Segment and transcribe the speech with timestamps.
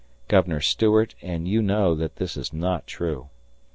[0.27, 3.29] Governor Stuart and you know that this is not true.